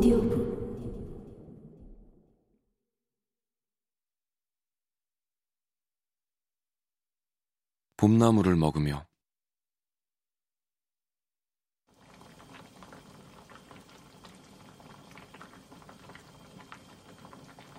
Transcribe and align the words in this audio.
오디오북 0.00 0.60
봄나무를 7.98 8.56
먹으며 8.56 9.04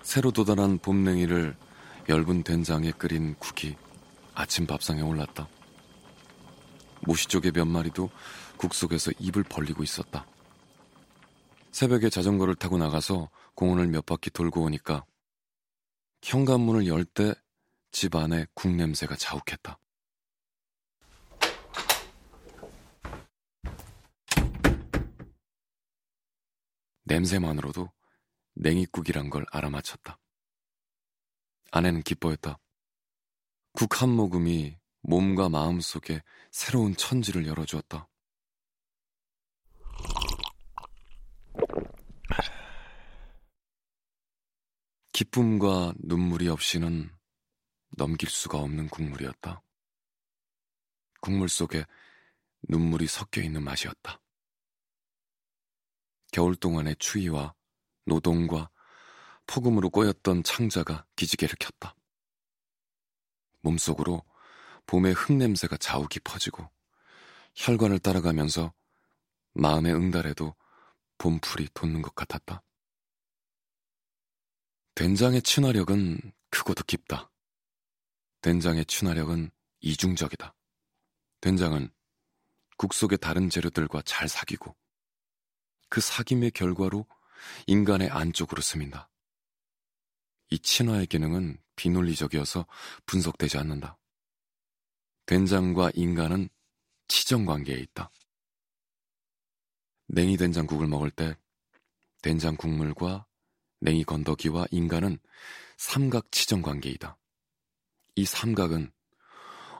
새로 0.02 0.30
도달한 0.30 0.78
봄냉이를 0.78 1.56
엷은 2.08 2.44
된장에 2.44 2.92
끓인 2.92 3.34
국이 3.40 3.74
아침 4.34 4.68
밥상에 4.68 5.02
올랐다. 5.02 5.48
모시 7.00 7.26
쪽의 7.26 7.50
몇 7.50 7.64
마리도 7.64 8.10
국 8.56 8.74
속에서 8.74 9.10
입을 9.18 9.42
벌리고 9.42 9.82
있었다. 9.82 10.24
새벽에 11.72 12.10
자전거를 12.10 12.54
타고 12.54 12.78
나가서 12.78 13.30
공원을 13.54 13.88
몇 13.88 14.06
바퀴 14.06 14.30
돌고 14.30 14.62
오니까 14.62 15.04
현관문을 16.22 16.86
열 16.86 17.04
때 17.04 17.34
집 17.92 18.16
안에 18.16 18.46
국 18.54 18.74
냄새가 18.74 19.16
자욱했다. 19.16 19.78
냄새만으로도 27.04 27.90
냉이국이란 28.54 29.30
걸 29.30 29.44
알아맞혔다. 29.50 30.18
아내는 31.70 32.02
기뻐했다. 32.02 32.58
국 33.72 34.02
한 34.02 34.10
모금이 34.10 34.78
몸과 35.02 35.48
마음 35.48 35.80
속에 35.80 36.22
새로운 36.50 36.94
천지를 36.96 37.46
열어주었다. 37.46 38.08
기쁨과 45.22 45.94
눈물이 45.98 46.48
없이는 46.48 47.08
넘길 47.96 48.28
수가 48.28 48.58
없는 48.58 48.88
국물이었다. 48.88 49.62
국물 51.20 51.48
속에 51.48 51.84
눈물이 52.68 53.06
섞여 53.06 53.40
있는 53.40 53.62
맛이었다. 53.62 54.20
겨울 56.32 56.56
동안의 56.56 56.96
추위와 56.98 57.54
노동과 58.04 58.70
폭음으로 59.46 59.90
꼬였던 59.90 60.42
창자가 60.42 61.06
기지개를 61.14 61.54
켰다. 61.60 61.94
몸속으로 63.60 64.24
봄의 64.86 65.12
흙냄새가 65.12 65.76
자욱이 65.76 66.18
퍼지고 66.24 66.68
혈관을 67.54 68.00
따라가면서 68.00 68.72
마음의 69.52 69.94
응달에도 69.94 70.56
봄풀이 71.18 71.68
돋는 71.74 72.02
것 72.02 72.12
같았다. 72.16 72.64
된장의 74.94 75.40
친화력은 75.40 76.20
크고도 76.50 76.84
깊다. 76.84 77.30
된장의 78.42 78.84
친화력은 78.84 79.50
이중적이다. 79.80 80.54
된장은 81.40 81.90
국 82.76 82.92
속의 82.92 83.18
다른 83.18 83.48
재료들과 83.48 84.02
잘 84.02 84.28
사귀고 84.28 84.76
그 85.88 86.00
사귐의 86.00 86.52
결과로 86.52 87.06
인간의 87.66 88.10
안쪽으로 88.10 88.60
스민다. 88.60 89.08
이 90.50 90.58
친화의 90.58 91.06
기능은 91.06 91.58
비논리적이어서 91.76 92.66
분석되지 93.06 93.56
않는다. 93.56 93.98
된장과 95.24 95.92
인간은 95.94 96.50
치정 97.08 97.46
관계에 97.46 97.78
있다. 97.78 98.10
냉이 100.08 100.36
된장국을 100.36 100.86
먹을 100.86 101.10
때 101.10 101.34
된장 102.20 102.56
국물과 102.56 103.26
냉이 103.82 104.04
건더기와 104.04 104.66
인간은 104.70 105.18
삼각 105.76 106.30
치정 106.30 106.62
관계이다. 106.62 107.18
이 108.14 108.24
삼각은 108.24 108.92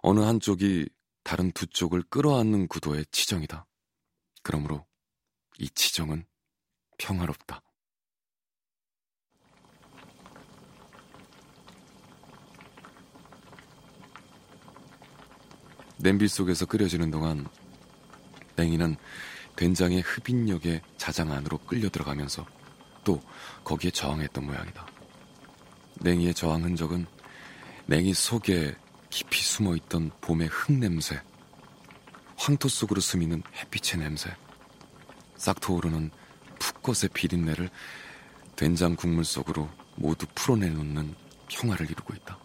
어느 0.02 0.20
한쪽이 0.20 0.88
다른 1.22 1.52
두 1.52 1.68
쪽을 1.68 2.02
끌어안는 2.10 2.66
구도의 2.66 3.06
치정이다. 3.12 3.64
그러므로 4.42 4.84
이 5.60 5.70
치정은 5.70 6.26
평화롭다. 6.98 7.62
냄비 15.98 16.26
속에서 16.26 16.66
끓여지는 16.66 17.12
동안 17.12 17.46
냉이는 18.56 18.96
된장의 19.54 20.00
흡인력에 20.00 20.82
자장 20.96 21.30
안으로 21.30 21.58
끌려 21.58 21.88
들어가면서 21.88 22.44
또 23.04 23.20
거기에 23.64 23.90
저항했던 23.90 24.46
모양이다. 24.46 24.86
냉이의 26.00 26.34
저항 26.34 26.62
흔적은 26.64 27.06
냉이 27.86 28.14
속에 28.14 28.74
깊이 29.10 29.42
숨어 29.42 29.76
있던 29.76 30.10
봄의 30.20 30.48
흙 30.48 30.72
냄새, 30.72 31.20
황토 32.36 32.68
속으로 32.68 33.00
스미는 33.00 33.42
햇빛의 33.54 34.00
냄새, 34.00 34.34
싹토오르는 35.36 36.10
풋꽃의 36.58 37.10
비린내를 37.12 37.70
된장 38.56 38.96
국물 38.96 39.24
속으로 39.24 39.68
모두 39.96 40.26
풀어내놓는 40.34 41.14
평화를 41.48 41.90
이루고 41.90 42.14
있다. 42.14 42.38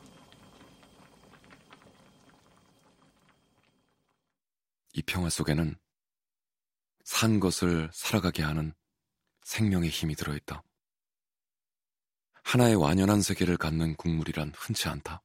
이 4.94 5.02
평화 5.04 5.30
속에는 5.30 5.76
산 7.04 7.40
것을 7.40 7.90
살아가게 7.94 8.44
하는 8.44 8.74
생명의 9.48 9.90
힘이 9.90 10.14
들어있다. 10.16 10.62
하나의 12.44 12.76
완연한 12.76 13.22
세계를 13.22 13.56
갖는 13.56 13.96
국물이란 13.96 14.52
흔치 14.54 14.90
않다. 14.90 15.24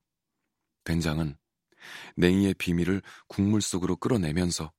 된장은 0.85 1.37
냉이의 2.17 2.55
비밀을 2.55 3.03
국물 3.27 3.61
속으로 3.61 3.97
끌어내면서 3.97 4.73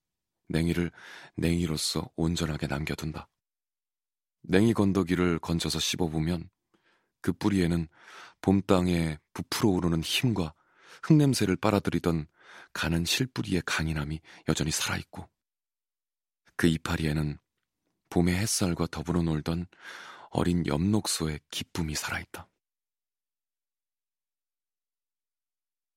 냉이를 0.47 0.91
냉이로서 1.35 2.09
온전하게 2.15 2.67
남겨둔다. 2.67 3.27
냉이 4.43 4.73
건더기를 4.73 5.39
건져서 5.39 5.77
씹어보면 5.77 6.49
그 7.19 7.33
뿌리에는 7.33 7.89
봄 8.39 8.61
땅에 8.61 9.17
부풀어 9.33 9.71
오르는 9.71 10.03
힘과 10.03 10.53
흙냄새를 11.03 11.57
빨아들이던 11.57 12.27
가는 12.71 13.03
실뿌리의 13.03 13.63
강인함이 13.65 14.21
여전히 14.47 14.71
살아있고 14.71 15.29
그 16.55 16.67
이파리에는 16.67 17.42
봄의 18.13 18.35
햇살과 18.35 18.85
더불어 18.91 19.23
놀던 19.23 19.65
어린 20.29 20.67
엽록소의 20.67 21.39
기쁨이 21.49 21.95
살아있다. 21.95 22.47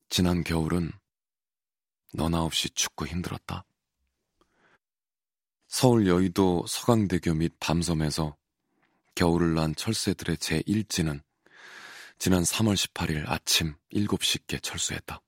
지난 0.09 0.43
겨울은 0.43 0.93
너나 2.15 2.43
없이 2.43 2.71
춥고 2.71 3.07
힘들었다. 3.07 3.67
서울 5.69 6.07
여의도 6.07 6.65
서강대교 6.67 7.35
및 7.35 7.55
밤섬에서 7.61 8.35
겨울을 9.15 9.55
난 9.55 9.75
철새들의 9.75 10.39
제1지는 10.39 11.23
지난 12.19 12.45
3월 12.45 12.77
18일 12.77 13.29
아침 13.29 13.75
7시께 13.93 14.63
철수했다. 14.63 15.21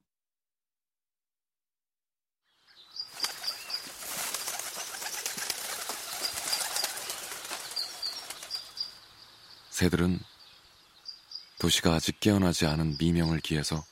새들은 9.78 10.18
도시가 11.60 11.94
아직 11.94 12.18
깨어나지 12.18 12.66
않은 12.66 12.96
미명을 12.98 13.38
기해서 13.38 13.86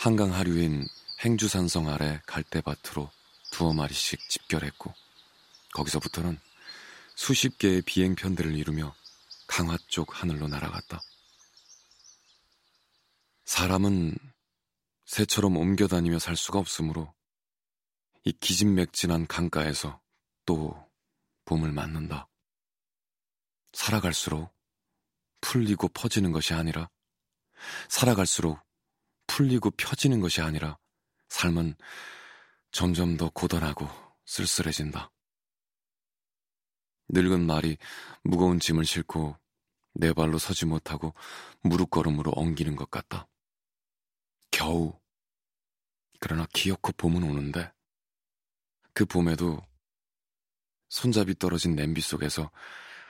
한강 0.00 0.34
하류인 0.34 0.84
행주산성 1.24 1.88
아래 1.88 2.20
갈대밭으로 2.26 3.08
두어 3.52 3.72
마리씩 3.72 4.28
집결했고 4.28 4.92
거기서부터는 5.74 6.40
수십 7.14 7.56
개의 7.56 7.82
비행편들을 7.82 8.56
이루며 8.56 8.96
강화 9.46 9.78
쪽 9.86 10.20
하늘로 10.20 10.48
날아갔다. 10.48 11.00
사람은 13.44 14.18
새처럼 15.04 15.56
옮겨다니며 15.56 16.18
살 16.18 16.34
수가 16.34 16.58
없으므로 16.58 17.14
이 18.24 18.32
기진맥진한 18.32 19.28
강가에서 19.28 20.00
또 20.46 20.84
봄을 21.44 21.70
맞는다. 21.70 22.26
살아갈수록 23.72 24.55
풀리고 25.46 25.86
퍼지는 25.88 26.32
것이 26.32 26.54
아니라 26.54 26.90
살아갈수록 27.88 28.58
풀리고 29.28 29.70
펴지는 29.70 30.20
것이 30.20 30.40
아니라 30.40 30.76
삶은 31.28 31.76
점점 32.72 33.16
더 33.16 33.30
고단하고 33.30 33.88
쓸쓸해진다. 34.24 35.12
늙은 37.10 37.46
말이 37.46 37.78
무거운 38.24 38.58
짐을 38.58 38.84
싣고 38.84 39.36
내 39.94 40.12
발로 40.12 40.36
서지 40.36 40.66
못하고 40.66 41.14
무릎걸음으로 41.62 42.32
엉기는 42.32 42.74
것 42.74 42.90
같다. 42.90 43.28
겨우. 44.50 44.98
그러나 46.18 46.46
기어코 46.52 46.90
봄은 46.92 47.22
오는데 47.22 47.72
그 48.92 49.04
봄에도 49.04 49.64
손잡이 50.88 51.38
떨어진 51.38 51.76
냄비 51.76 52.00
속에서 52.00 52.50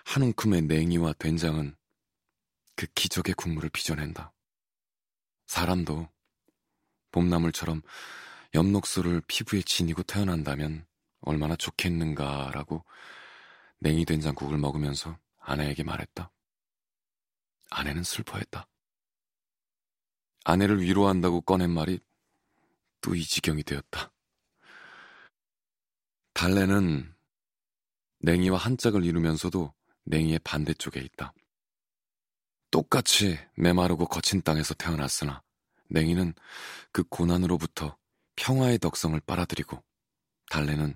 한 0.04 0.22
움큼의 0.22 0.62
냉이와 0.62 1.14
된장은 1.14 1.74
그 2.76 2.86
기적의 2.94 3.34
국물을 3.34 3.70
빚어낸다. 3.70 4.32
사람도 5.46 6.08
봄나물처럼 7.10 7.82
엽록소를 8.54 9.22
피부에 9.26 9.62
지니고 9.62 10.02
태어난다면 10.02 10.86
얼마나 11.20 11.56
좋겠는가라고 11.56 12.84
냉이 13.80 14.04
된장국을 14.04 14.58
먹으면서 14.58 15.18
아내에게 15.40 15.82
말했다. 15.82 16.30
아내는 17.70 18.04
슬퍼했다. 18.04 18.68
아내를 20.44 20.80
위로한다고 20.80 21.40
꺼낸 21.40 21.70
말이 21.70 21.98
또 23.00 23.14
이 23.14 23.22
지경이 23.22 23.62
되었다. 23.62 24.12
달래는 26.32 27.14
냉이와 28.18 28.58
한 28.58 28.76
짝을 28.76 29.04
이루면서도 29.04 29.72
냉이의 30.04 30.40
반대쪽에 30.40 31.00
있다. 31.00 31.32
똑같이 32.76 33.38
메마르고 33.54 34.04
거친 34.04 34.42
땅에서 34.42 34.74
태어났으나 34.74 35.42
냉이는 35.88 36.34
그 36.92 37.04
고난으로부터 37.04 37.96
평화의 38.36 38.80
덕성을 38.80 39.18
빨아들이고 39.20 39.82
달래는 40.50 40.94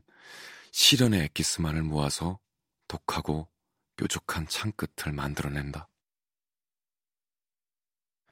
시련의 0.72 1.22
엑기스만을 1.22 1.82
모아서 1.82 2.38
독하고 2.86 3.48
뾰족한 3.96 4.46
창끝을 4.46 5.14
만들어낸다. 5.14 5.88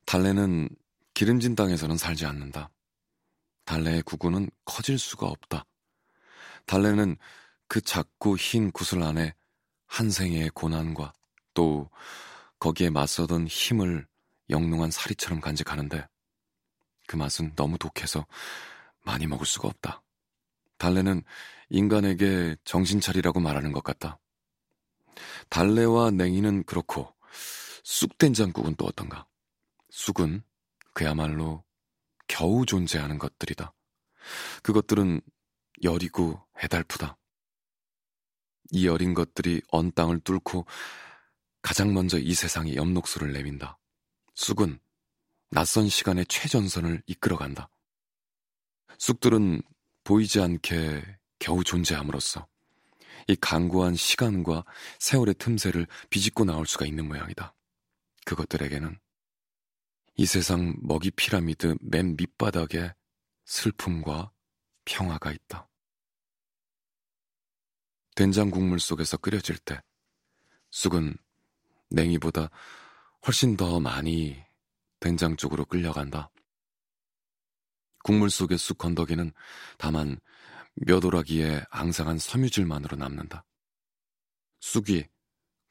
달래는 0.04 0.68
기름진 1.14 1.54
땅에서는 1.54 1.96
살지 1.96 2.26
않는다. 2.26 2.68
달래의 3.64 4.02
구구는 4.02 4.50
커질 4.66 4.98
수가 4.98 5.26
없다. 5.26 5.64
달래는 6.66 7.16
그 7.66 7.80
작고 7.80 8.36
흰 8.36 8.70
구슬 8.72 9.02
안에 9.02 9.34
한 9.86 10.10
생의 10.10 10.50
고난과 10.50 11.14
또 11.54 11.88
거기에 12.58 12.90
맞서던 12.90 13.46
힘을 13.46 14.06
영롱한 14.50 14.90
사리처럼 14.90 15.40
간직하는데 15.40 16.06
그 17.06 17.16
맛은 17.16 17.54
너무 17.54 17.78
독해서 17.78 18.26
많이 19.04 19.26
먹을 19.26 19.46
수가 19.46 19.68
없다. 19.68 20.02
달래는 20.76 21.22
인간에게 21.70 22.56
정신 22.64 23.00
차리라고 23.00 23.40
말하는 23.40 23.72
것 23.72 23.82
같다. 23.82 24.18
달래와 25.48 26.10
냉이는 26.12 26.64
그렇고 26.64 27.14
쑥된장국은 27.82 28.74
또 28.76 28.84
어떤가? 28.84 29.26
쑥은 29.90 30.42
그야말로 30.92 31.64
겨우 32.26 32.66
존재하는 32.66 33.18
것들이다. 33.18 33.72
그것들은 34.62 35.20
여리고 35.82 36.40
해달프다. 36.62 37.16
이 38.70 38.86
어린 38.88 39.14
것들이 39.14 39.62
언 39.70 39.90
땅을 39.92 40.20
뚫고 40.20 40.66
가장 41.68 41.92
먼저 41.92 42.18
이 42.18 42.32
세상에 42.32 42.76
엽록소를 42.76 43.30
내민다. 43.34 43.78
쑥은 44.34 44.80
낯선 45.50 45.86
시간의 45.86 46.24
최전선을 46.24 47.02
이끌어간다. 47.06 47.68
쑥들은 48.96 49.60
보이지 50.02 50.40
않게 50.40 51.04
겨우 51.38 51.62
존재함으로써 51.62 52.48
이 53.26 53.36
강고한 53.36 53.96
시간과 53.96 54.64
세월의 54.98 55.34
틈새를 55.34 55.86
비집고 56.08 56.46
나올 56.46 56.64
수가 56.64 56.86
있는 56.86 57.06
모양이다. 57.06 57.54
그것들에게는 58.24 58.98
이 60.16 60.24
세상 60.24 60.74
먹이 60.80 61.10
피라미드 61.10 61.76
맨 61.82 62.16
밑바닥에 62.16 62.94
슬픔과 63.44 64.32
평화가 64.86 65.32
있다. 65.32 65.68
된장 68.14 68.50
국물 68.50 68.80
속에서 68.80 69.18
끓여질 69.18 69.58
때 69.58 69.78
쑥은 70.70 71.18
냉이보다 71.90 72.50
훨씬 73.26 73.56
더 73.56 73.80
많이 73.80 74.42
된장 75.00 75.36
쪽으로 75.36 75.64
끌려간다. 75.64 76.30
국물 78.04 78.30
속의 78.30 78.58
쑥 78.58 78.78
건더기는 78.78 79.32
다만 79.76 80.18
몇 80.74 81.04
오라기의 81.04 81.66
앙상한 81.70 82.18
섬유질만으로 82.18 82.96
남는다. 82.96 83.44
쑥이 84.60 85.04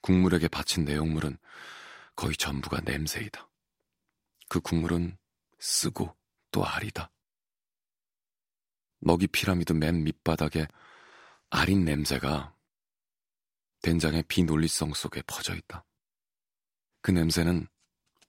국물에게 0.01 0.47
바친 0.47 0.85
내용물은 0.85 1.37
거의 2.15 2.35
전부가 2.35 2.81
냄새이다. 2.81 3.49
그 4.49 4.59
국물은 4.59 5.17
쓰고 5.59 6.15
또 6.51 6.65
알이다. 6.65 7.11
먹이 8.99 9.27
피라미드 9.27 9.73
맨 9.73 10.03
밑바닥에 10.03 10.67
아린 11.49 11.85
냄새가 11.85 12.55
된장의 13.81 14.23
비논리성 14.23 14.93
속에 14.93 15.21
퍼져 15.27 15.55
있다. 15.55 15.85
그 17.01 17.11
냄새는 17.11 17.67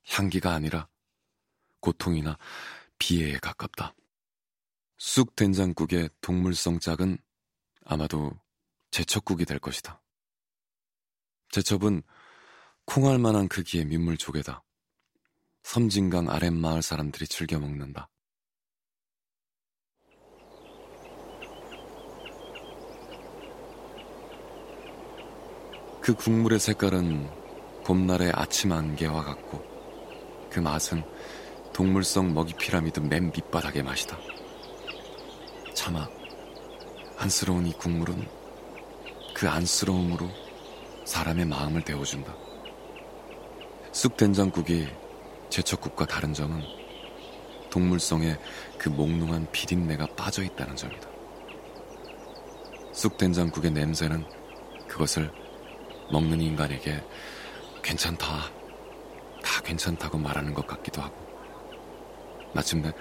향기가 0.06 0.52
아니라 0.52 0.88
고통이나 1.80 2.38
비애에 2.98 3.38
가깝다. 3.38 3.94
쑥 4.96 5.36
된장국의 5.36 6.10
동물성 6.20 6.80
짝은 6.80 7.18
아마도 7.84 8.32
제첩국이 8.90 9.44
될 9.44 9.58
것이다. 9.58 10.02
제첩은 11.50 12.02
콩알 12.84 13.18
만한 13.18 13.48
크기의 13.48 13.84
민물 13.84 14.16
조개다. 14.16 14.64
섬진강 15.62 16.30
아랫마을 16.30 16.82
사람들이 16.82 17.26
즐겨 17.26 17.58
먹는다. 17.58 18.08
그 26.00 26.14
국물의 26.14 26.58
색깔은 26.58 27.37
봄날의 27.88 28.32
아침 28.34 28.72
안개와 28.72 29.24
같고 29.24 29.64
그 30.50 30.60
맛은 30.60 31.02
동물성 31.72 32.34
먹이 32.34 32.52
피라미드 32.52 33.00
맨 33.00 33.32
밑바닥의 33.34 33.82
맛이다. 33.82 34.18
차마 35.72 36.06
안쓰러운 37.16 37.66
이 37.66 37.72
국물은 37.72 38.28
그 39.32 39.48
안쓰러움으로 39.48 40.28
사람의 41.06 41.46
마음을 41.46 41.82
데워준다. 41.82 42.36
쑥된장국이 43.92 44.88
제철국과 45.48 46.04
다른 46.04 46.34
점은 46.34 46.60
동물성에 47.70 48.36
그 48.76 48.90
몽롱한 48.90 49.50
비린내가 49.50 50.08
빠져 50.14 50.42
있다는 50.42 50.76
점이다. 50.76 51.08
쑥된장국의 52.92 53.70
냄새는 53.70 54.26
그것을 54.86 55.32
먹는 56.12 56.42
인간에게 56.42 57.02
괜찮다, 57.88 58.50
다 59.42 59.62
괜찮다고 59.64 60.18
말하는 60.18 60.52
것 60.52 60.66
같기도 60.66 61.00
하고, 61.00 61.16
마침내 62.54 62.92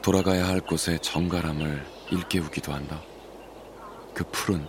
돌아가야 0.00 0.46
할 0.46 0.60
곳의 0.60 1.00
정갈함을 1.00 1.84
일깨우기도 2.12 2.72
한다. 2.72 3.02
그 4.14 4.22
풀은 4.30 4.68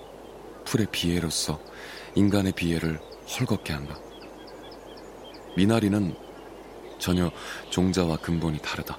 풀의 0.66 0.88
비애로서 0.92 1.60
인간의 2.16 2.54
비애를 2.54 3.00
헐겁게 3.28 3.74
한다. 3.74 3.96
미나리는 5.56 6.16
전혀 6.98 7.30
종자와 7.70 8.18
근본이 8.18 8.58
다르다. 8.64 8.98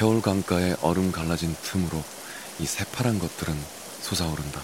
겨울 0.00 0.22
강가에 0.22 0.76
얼음 0.80 1.12
갈라진 1.12 1.54
틈으로 1.60 2.02
이 2.58 2.64
새파란 2.64 3.18
것들은 3.18 3.54
솟아오른다. 4.00 4.62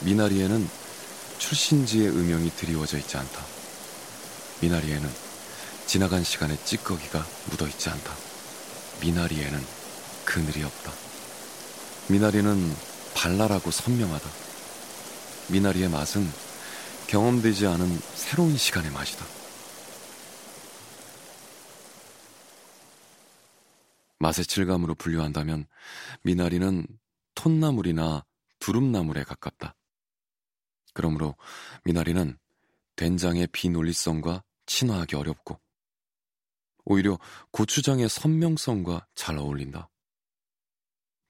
미나리에는 0.00 0.68
출신지의 1.38 2.10
음영이 2.10 2.50
드리워져 2.50 2.98
있지 2.98 3.16
않다. 3.16 3.42
미나리에는 4.60 5.10
지나간 5.86 6.24
시간의 6.24 6.58
찌꺼기가 6.62 7.26
묻어 7.46 7.66
있지 7.68 7.88
않다. 7.88 8.14
미나리에는 9.00 9.64
그늘이 10.26 10.62
없다. 10.62 10.92
미나리는 12.08 12.76
발랄하고 13.14 13.70
선명하다. 13.70 14.28
미나리의 15.46 15.88
맛은 15.88 16.30
경험되지 17.06 17.66
않은 17.66 17.98
새로운 18.14 18.58
시간의 18.58 18.90
맛이다. 18.90 19.37
맛의 24.18 24.44
질감으로 24.46 24.94
분류한다면 24.94 25.66
미나리는 26.22 26.86
톤나물이나 27.34 28.24
두릅나물에 28.58 29.24
가깝다. 29.24 29.76
그러므로 30.94 31.36
미나리는 31.84 32.36
된장의 32.96 33.46
비논리성과 33.48 34.42
친화하기 34.66 35.14
어렵고 35.14 35.60
오히려 36.84 37.18
고추장의 37.52 38.08
선명성과 38.08 39.06
잘 39.14 39.38
어울린다. 39.38 39.90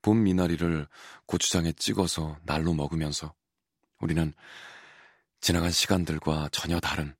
봄 0.00 0.22
미나리를 0.22 0.86
고추장에 1.26 1.72
찍어서 1.72 2.38
날로 2.44 2.72
먹으면서 2.72 3.34
우리는 4.00 4.32
지나간 5.40 5.70
시간들과 5.70 6.48
전혀 6.52 6.80
다른 6.80 7.14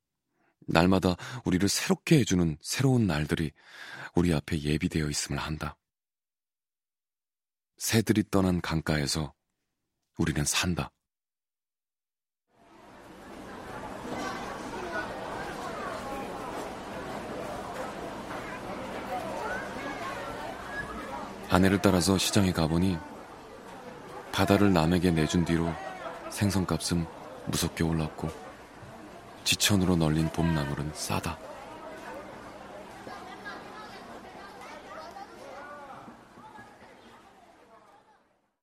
날마다 0.69 1.15
우리를 1.45 1.67
새롭게 1.67 2.19
해주는 2.19 2.57
새로운 2.61 3.07
날들이 3.07 3.51
우리 4.15 4.33
앞에 4.33 4.61
예비되어 4.61 5.09
있음을 5.09 5.39
한다. 5.39 5.77
새들이 7.77 8.23
떠난 8.29 8.61
강가에서 8.61 9.33
우리는 10.17 10.43
산다. 10.45 10.91
아내를 21.49 21.81
따라서 21.81 22.17
시장에 22.17 22.51
가보니 22.51 22.97
바다를 24.31 24.71
남에게 24.71 25.09
내준 25.09 25.45
뒤로 25.45 25.73
생선값은 26.29 27.07
무섭게 27.47 27.83
올랐고 27.83 28.48
지천으로 29.49 29.95
널린 29.95 30.29
봄나물은 30.29 30.91
싸다. 30.93 31.48